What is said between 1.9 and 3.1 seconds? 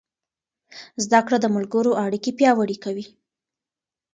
اړیکې پیاوړې کوي.